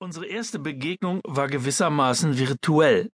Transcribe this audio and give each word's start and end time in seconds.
Unsere 0.00 0.26
erste 0.26 0.60
Begegnung 0.60 1.20
war 1.26 1.48
gewissermaßen 1.48 2.38
virtuell. 2.38 3.08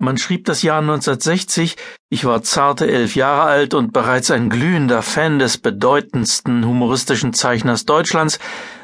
Man 0.00 0.18
schrieb 0.18 0.44
das 0.44 0.62
Jahr 0.62 0.78
1960, 0.78 1.74
ich 2.10 2.24
war 2.26 2.44
zarte 2.44 2.88
elf 2.88 3.16
Jahre 3.16 3.42
alt 3.42 3.74
und 3.74 3.92
bereits 3.92 4.30
ein 4.30 4.48
glühender 4.48 5.02
Fan 5.02 5.40
des 5.40 5.58
bedeutendsten 5.58 6.64
humoristischen 6.64 7.32
Zeichners 7.32 7.86
Deutschlands, 7.86 8.38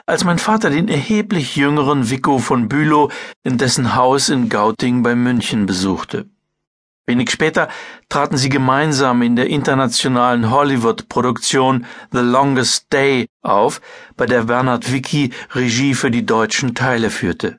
als 0.04 0.25
mein 0.25 0.40
Vater 0.40 0.69
den 0.69 0.88
erheblich 0.88 1.54
jüngeren 1.54 2.11
Vico 2.11 2.40
von 2.40 2.69
Bülow 2.69 3.12
in 3.44 3.56
dessen 3.56 3.94
Haus 3.94 4.30
in 4.30 4.48
Gauting 4.48 5.04
bei 5.04 5.14
München 5.14 5.66
besuchte. 5.66 6.28
Wenig 7.06 7.30
später 7.30 7.68
traten 8.08 8.38
sie 8.38 8.48
gemeinsam 8.48 9.21
in 9.21 9.36
der 9.36 9.48
internationalen 9.48 10.50
Hollywood-Produktion 10.50 11.84
The 12.12 12.21
Longest 12.21 12.90
Day 12.92 13.26
auf, 13.42 13.82
bei 14.16 14.24
der 14.24 14.44
Bernhard 14.44 14.90
Wicki 14.90 15.30
Regie 15.53 15.94
für 15.94 16.10
die 16.10 16.24
deutschen 16.24 16.74
Teile 16.74 17.10
führte. 17.10 17.59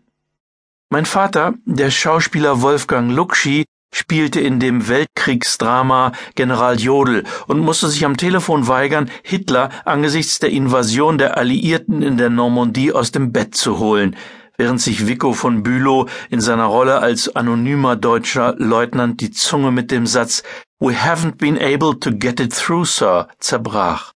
Mein 0.89 1.05
Vater, 1.05 1.54
der 1.66 1.91
Schauspieler 1.91 2.62
Wolfgang 2.62 3.12
Luckschi, 3.12 3.66
spielte 3.94 4.41
in 4.41 4.59
dem 4.59 4.88
Weltkriegsdrama 4.88 6.12
General 6.34 6.80
Jodl 6.80 7.23
und 7.48 7.59
musste 7.59 7.88
sich 7.88 8.03
am 8.03 8.17
Telefon 8.17 8.67
weigern, 8.67 9.12
Hitler 9.23 9.70
angesichts 9.86 10.39
der 10.39 10.50
Invasion 10.50 11.17
der 11.17 11.38
Alliierten 11.38 12.02
in 12.02 12.17
der 12.17 12.30
Normandie 12.30 12.91
aus 12.91 13.12
dem 13.12 13.31
Bett 13.31 13.55
zu 13.55 13.80
holen, 13.80 14.16
während 14.58 14.82
sich 14.82 15.08
Vico 15.08 15.34
von 15.34 15.64
Bülow 15.64 16.08
in 16.30 16.41
seiner 16.41 16.66
Rolle 16.66 17.00
als 17.00 17.36
anonymer 17.36 17.95
deutscher 17.95 18.55
Leutnant 18.58 19.22
die 19.22 19.31
Zunge 19.31 19.72
mit 19.72 19.91
dem 19.91 20.08
Satz 20.08 20.44
We 20.80 20.94
haven't 20.94 21.38
been 21.38 21.58
able 21.58 22.00
to 22.00 22.12
get 22.12 22.40
it 22.40 22.54
through, 22.54 22.86
Sir 22.86 23.28
zerbrach. 23.40 24.12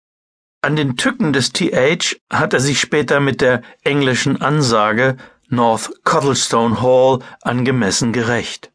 An 0.62 0.76
den 0.76 0.98
Tücken 0.98 1.32
des 1.32 1.52
TH 1.52 2.16
hat 2.32 2.54
er 2.54 2.60
sich 2.60 2.80
später 2.80 3.20
mit 3.20 3.42
der 3.42 3.62
englischen 3.84 4.42
Ansage 4.42 5.18
North 5.48 5.92
Cottlestone 6.04 6.82
Hall 6.82 7.20
angemessen 7.42 8.14
gerecht. 8.14 8.72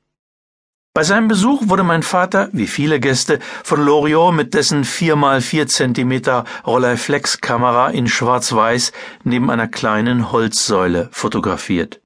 Bei 0.92 1.05
seinem 1.05 1.28
Besuch 1.28 1.69
wurde 1.69 1.84
mein 1.84 2.02
Vater, 2.02 2.48
wie 2.52 2.66
viele 2.66 2.98
Gäste, 2.98 3.38
von 3.62 3.80
Loriot 3.80 4.34
mit 4.34 4.55
dessen 4.55 4.83
4x4 4.83 5.66
cm 5.69 6.44
Rolleiflex-Kamera 6.66 7.91
in 7.91 8.08
Schwarz-Weiß 8.08 8.91
neben 9.22 9.52
einer 9.52 9.69
kleinen 9.69 10.32
Holzsäule 10.32 11.08
fotografiert. 11.12 12.00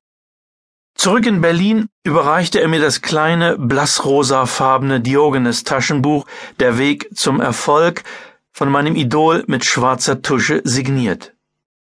Zurück 0.96 1.24
in 1.24 1.41
Berlin 1.41 1.88
überreichte 2.04 2.60
er 2.60 2.68
mir 2.68 2.80
das 2.80 3.00
kleine, 3.00 3.56
blassrosafarbene 3.58 5.00
Diogenes-Taschenbuch 5.00 6.26
Der 6.60 6.76
Weg 6.76 7.08
zum 7.16 7.41
Erfolg 7.41 8.04
von 8.52 8.70
meinem 8.70 8.96
Idol 8.96 9.44
mit 9.46 9.64
schwarzer 9.64 10.20
Tusche 10.20 10.60
signiert. 10.62 11.33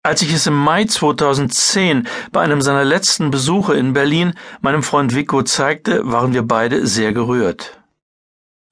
Als 0.04 0.20
ich 0.20 0.32
es 0.32 0.48
im 0.48 0.54
Mai 0.54 0.84
2010 0.84 2.08
bei 2.32 2.40
einem 2.40 2.60
seiner 2.60 2.84
letzten 2.84 3.30
Besuche 3.30 3.74
in 3.74 3.92
Berlin 3.92 4.34
meinem 4.60 4.82
Freund 4.82 5.14
Vico 5.14 5.42
zeigte, 5.42 6.10
waren 6.10 6.34
wir 6.34 6.42
beide 6.42 6.88
sehr 6.88 7.12
gerührt. 7.12 7.80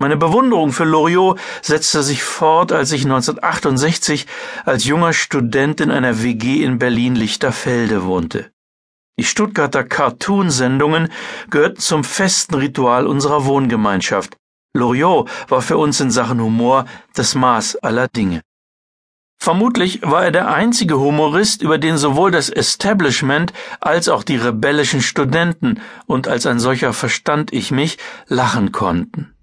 Meine 0.01 0.17
Bewunderung 0.17 0.73
für 0.73 0.85
Loriot 0.85 1.39
setzte 1.63 2.03
sich 2.03 2.25
fort, 2.25 2.73
als 2.73 2.91
ich 2.91 3.05
1968 3.05 4.27
als 4.65 4.85
junger 4.85 5.13
Student 5.13 5.81
in 5.81 5.93
einer 5.93 6.21
WG 6.25 6.65
in 6.65 6.81
Berlin-Lichterfelde 6.81 8.05
wohnte. 8.05 8.51
Die 9.17 9.25
Stuttgarter 9.25 9.85
Cartoon-Sendungen 9.85 11.13
gehörten 11.49 11.81
zum 11.81 12.03
festen 12.03 12.57
Ritual 12.57 13.07
unserer 13.07 13.45
Wohngemeinschaft. 13.45 14.37
Loriot 14.75 15.31
war 15.49 15.63
für 15.63 15.77
uns 15.77 16.01
in 16.01 16.11
Sachen 16.11 16.41
Humor 16.41 16.87
das 17.15 17.37
Maß 17.37 17.77
aller 17.77 18.09
Dinge. 18.09 18.41
Vermutlich 19.43 20.03
war 20.03 20.25
er 20.25 20.33
der 20.33 20.53
einzige 20.53 20.99
Humorist, 20.99 21.63
über 21.63 21.79
den 21.79 21.97
sowohl 21.97 22.31
das 22.31 22.51
Establishment 22.51 23.55
als 23.81 24.11
auch 24.11 24.23
die 24.23 24.37
rebellischen 24.37 25.01
Studenten, 25.01 25.81
und 26.05 26.29
als 26.29 26.45
ein 26.45 26.61
solcher 26.61 26.93
verstand 26.93 27.51
ich 27.51 27.71
mich, 27.71 27.97
lachen 28.29 28.71
konnten. 28.71 29.35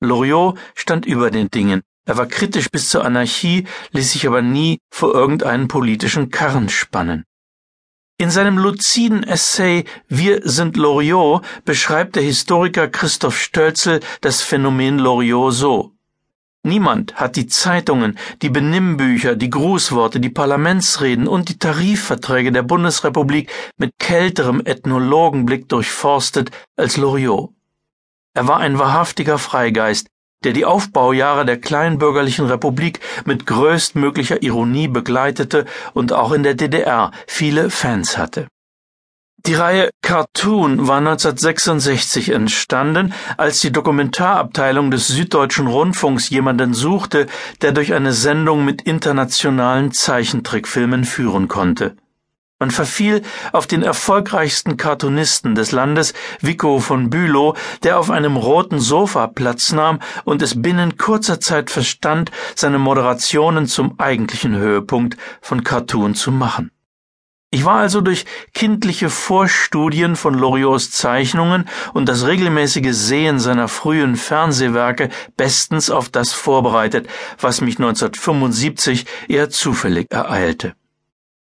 Loriot 0.00 0.58
stand 0.74 1.04
über 1.04 1.30
den 1.30 1.50
Dingen. 1.50 1.82
Er 2.06 2.16
war 2.16 2.26
kritisch 2.26 2.70
bis 2.70 2.88
zur 2.88 3.04
Anarchie, 3.04 3.66
ließ 3.92 4.12
sich 4.12 4.26
aber 4.26 4.40
nie 4.40 4.78
vor 4.90 5.14
irgendeinen 5.14 5.68
politischen 5.68 6.30
Karren 6.30 6.70
spannen. 6.70 7.24
In 8.18 8.30
seinem 8.30 8.56
luziden 8.56 9.22
Essay 9.22 9.84
Wir 10.08 10.40
sind 10.44 10.78
Loriot 10.78 11.44
beschreibt 11.66 12.16
der 12.16 12.22
Historiker 12.22 12.88
Christoph 12.88 13.38
Stölzel 13.38 14.00
das 14.22 14.40
Phänomen 14.40 14.98
Loriot 14.98 15.52
so. 15.52 15.92
Niemand 16.64 17.16
hat 17.16 17.34
die 17.34 17.48
Zeitungen, 17.48 18.16
die 18.40 18.48
Benimmbücher, 18.48 19.34
die 19.34 19.50
Grußworte, 19.50 20.20
die 20.20 20.30
Parlamentsreden 20.30 21.26
und 21.26 21.48
die 21.48 21.58
Tarifverträge 21.58 22.52
der 22.52 22.62
Bundesrepublik 22.62 23.50
mit 23.78 23.98
kälterem 23.98 24.62
Ethnologenblick 24.64 25.68
durchforstet 25.68 26.52
als 26.76 26.96
Loriot. 26.96 27.50
Er 28.34 28.46
war 28.46 28.58
ein 28.58 28.78
wahrhaftiger 28.78 29.38
Freigeist, 29.38 30.06
der 30.44 30.52
die 30.52 30.64
Aufbaujahre 30.64 31.44
der 31.44 31.60
kleinbürgerlichen 31.60 32.46
Republik 32.46 33.00
mit 33.24 33.44
größtmöglicher 33.44 34.42
Ironie 34.42 34.86
begleitete 34.86 35.66
und 35.94 36.12
auch 36.12 36.30
in 36.30 36.44
der 36.44 36.54
DDR 36.54 37.10
viele 37.26 37.70
Fans 37.70 38.16
hatte. 38.16 38.46
Die 39.44 39.54
Reihe 39.54 39.90
Cartoon 40.02 40.86
war 40.86 40.98
1966 40.98 42.28
entstanden, 42.28 43.12
als 43.36 43.58
die 43.58 43.72
Dokumentarabteilung 43.72 44.92
des 44.92 45.08
Süddeutschen 45.08 45.66
Rundfunks 45.66 46.30
jemanden 46.30 46.74
suchte, 46.74 47.26
der 47.60 47.72
durch 47.72 47.92
eine 47.92 48.12
Sendung 48.12 48.64
mit 48.64 48.82
internationalen 48.82 49.90
Zeichentrickfilmen 49.90 51.04
führen 51.04 51.48
konnte. 51.48 51.96
Man 52.60 52.70
verfiel 52.70 53.22
auf 53.50 53.66
den 53.66 53.82
erfolgreichsten 53.82 54.76
Cartoonisten 54.76 55.56
des 55.56 55.72
Landes, 55.72 56.14
Vico 56.40 56.78
von 56.78 57.10
Bülow, 57.10 57.56
der 57.82 57.98
auf 57.98 58.10
einem 58.12 58.36
roten 58.36 58.78
Sofa 58.78 59.26
Platz 59.26 59.72
nahm 59.72 59.98
und 60.22 60.42
es 60.42 60.62
binnen 60.62 60.98
kurzer 60.98 61.40
Zeit 61.40 61.70
verstand, 61.70 62.30
seine 62.54 62.78
Moderationen 62.78 63.66
zum 63.66 63.98
eigentlichen 63.98 64.54
Höhepunkt 64.54 65.16
von 65.40 65.64
Cartoon 65.64 66.14
zu 66.14 66.30
machen. 66.30 66.70
Ich 67.54 67.66
war 67.66 67.80
also 67.80 68.00
durch 68.00 68.24
kindliche 68.54 69.10
Vorstudien 69.10 70.16
von 70.16 70.32
Loriots 70.32 70.90
Zeichnungen 70.90 71.68
und 71.92 72.08
das 72.08 72.26
regelmäßige 72.26 72.94
Sehen 72.94 73.38
seiner 73.38 73.68
frühen 73.68 74.16
Fernsehwerke 74.16 75.10
bestens 75.36 75.90
auf 75.90 76.08
das 76.08 76.32
vorbereitet, 76.32 77.08
was 77.38 77.60
mich 77.60 77.76
1975 77.76 79.04
eher 79.28 79.50
zufällig 79.50 80.10
ereilte. 80.10 80.72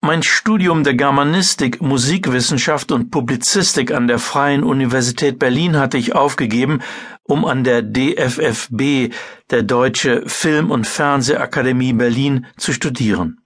Mein 0.01 0.25
Studium 0.25 0.83
der 0.83 0.95
Germanistik, 0.95 1.81
Musikwissenschaft 1.81 2.91
und 2.91 3.13
Publizistik 3.13 3.93
an 3.93 4.09
der 4.09 4.19
Freien 4.19 4.65
Universität 4.65 5.39
Berlin 5.39 5.77
hatte 5.77 5.99
ich 5.99 6.17
aufgegeben, 6.17 6.81
um 7.23 7.45
an 7.45 7.63
der 7.63 7.81
DFFB, 7.83 9.15
der 9.51 9.63
Deutsche 9.63 10.25
Film- 10.27 10.73
und 10.73 10.89
Fernsehakademie 10.89 11.93
Berlin, 11.93 12.47
zu 12.57 12.73
studieren. 12.73 13.42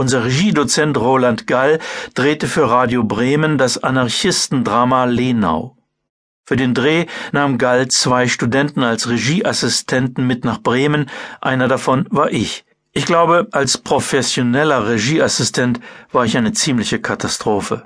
Unser 0.00 0.24
Regiedozent 0.24 0.96
Roland 0.96 1.46
Gall 1.46 1.78
drehte 2.14 2.46
für 2.46 2.70
Radio 2.70 3.04
Bremen 3.04 3.58
das 3.58 3.76
Anarchistendrama 3.76 5.04
Lenau. 5.04 5.76
Für 6.46 6.56
den 6.56 6.72
Dreh 6.72 7.04
nahm 7.32 7.58
Gall 7.58 7.88
zwei 7.88 8.26
Studenten 8.26 8.82
als 8.82 9.10
Regieassistenten 9.10 10.26
mit 10.26 10.42
nach 10.42 10.62
Bremen, 10.62 11.10
einer 11.42 11.68
davon 11.68 12.06
war 12.08 12.32
ich. 12.32 12.64
Ich 12.92 13.04
glaube, 13.04 13.48
als 13.52 13.76
professioneller 13.76 14.88
Regieassistent 14.88 15.80
war 16.12 16.24
ich 16.24 16.38
eine 16.38 16.54
ziemliche 16.54 16.98
Katastrophe. 16.98 17.82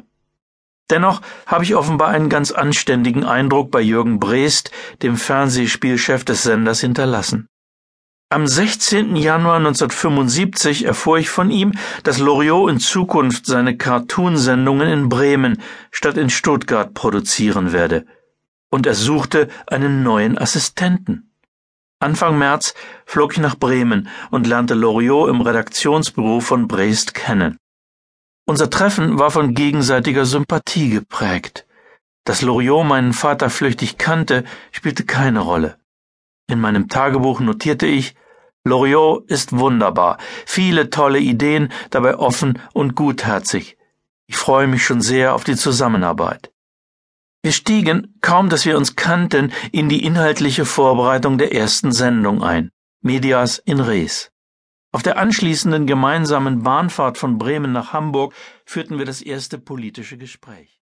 Dennoch 0.91 1.20
habe 1.47 1.64
ich 1.64 1.74
offenbar 1.74 2.10
einen 2.10 2.28
ganz 2.28 2.53
anständigen 2.53 3.24
Eindruck 3.24 3.72
bei 3.72 3.80
Jürgen 3.80 4.20
Breest, 4.20 4.70
dem 5.03 5.16
Fernsehspielchef 5.16 6.24
des 6.24 6.44
Senders, 6.44 6.78
hinterlassen. 6.78 7.48
Am 8.30 8.46
16. 8.46 9.14
Januar 9.16 9.58
1975 9.58 10.86
erfuhr 10.86 11.18
ich 11.18 11.28
von 11.28 11.50
ihm, 11.50 11.72
dass 12.02 12.18
Loriot 12.18 12.70
in 12.70 12.80
Zukunft 12.80 13.46
seine 13.46 13.76
Cartoonsendungen 13.76 14.88
in 14.88 15.08
Bremen 15.08 15.62
statt 15.92 16.16
in 16.16 16.30
Stuttgart 16.30 16.94
produzieren 16.94 17.72
werde. 17.72 18.06
Und 18.71 18.86
er 18.86 18.94
suchte 18.94 19.48
einen 19.66 20.03
neuen 20.03 20.36
Assistenten. 20.36 21.30
Anfang 22.00 22.36
März 22.36 22.74
flog 23.06 23.34
ich 23.34 23.38
nach 23.38 23.56
Bremen 23.56 24.09
und 24.30 24.47
lernte 24.47 24.74
Loriot 24.74 25.30
im 25.30 25.41
Redaktionsbüro 25.41 26.41
von 26.41 26.66
Brest 26.66 27.15
kennen. 27.15 27.59
Unser 28.47 28.68
Treffen 28.68 29.18
war 29.18 29.30
von 29.30 29.54
gegenseitiger 29.54 30.27
Sympathie 30.27 30.91
geprägt. 30.91 31.66
Dass 32.24 32.42
Loriot 32.42 32.84
meinen 32.84 33.12
Vater 33.12 33.48
flüchtig 33.48 33.97
kannte, 33.97 34.44
spielte 34.72 35.04
keine 35.04 35.41
Rolle. 35.41 35.78
In 36.46 36.60
meinem 36.60 36.88
Tagebuch 36.88 37.41
notierte 37.41 37.86
ich, 37.86 38.14
Loriot 38.64 39.30
ist 39.30 39.56
wunderbar, 39.56 40.18
viele 40.46 40.91
tolle 40.91 41.18
Ideen, 41.18 41.70
dabei 41.91 42.16
offen 42.16 42.58
und 42.72 42.94
gutherzig. 42.94 43.76
Ich 44.26 44.36
freue 44.36 44.66
mich 44.66 44.84
schon 44.84 45.00
sehr 45.00 45.34
auf 45.34 45.44
die 45.44 45.56
Zusammenarbeit. 45.56 46.50
Wir 47.42 47.52
stiegen, 47.52 48.16
kaum 48.22 48.48
dass 48.48 48.64
wir 48.64 48.78
uns 48.78 48.96
kannten, 48.96 49.52
in 49.70 49.91
die 49.91 50.02
inhaltliche 50.02 50.64
Vorbereitung 50.64 51.36
der 51.36 51.54
ersten 51.54 51.92
Sendung 51.92 52.42
ein, 52.42 52.70
Medias 53.02 53.58
in 53.58 53.80
Res. 53.80 54.30
Auf 54.92 55.02
der 55.02 55.18
anschließenden 55.18 55.86
gemeinsamen 55.86 56.62
Bahnfahrt 56.62 57.18
von 57.18 57.36
Bremen 57.36 57.72
nach 57.72 57.92
Hamburg 57.92 58.32
führten 58.64 58.96
wir 58.98 59.04
das 59.04 59.20
erste 59.20 59.58
politische 59.58 60.16
Gespräch. 60.16 60.80